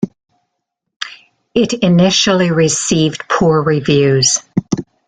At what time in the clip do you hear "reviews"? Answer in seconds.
3.61-4.39